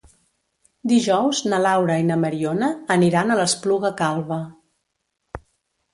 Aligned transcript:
Dijous 0.91 1.41
na 1.51 1.59
Laura 1.65 1.99
i 2.03 2.07
na 2.09 2.17
Mariona 2.23 2.71
aniran 2.97 3.31
a 3.35 3.39
l'Espluga 3.41 3.95
Calba. 4.03 4.43